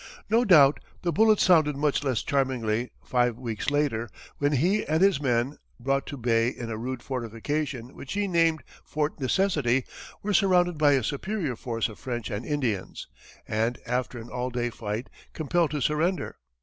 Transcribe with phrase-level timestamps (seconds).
[0.31, 5.21] No doubt the bullets sounded much less charmingly five weeks later when he and his
[5.21, 9.85] men, brought to bay in a rude fortification which he named Fort Necessity,
[10.23, 13.09] were surrounded by a superior force of French and Indians,
[13.47, 16.37] and, after an all day fight, compelled to surrender.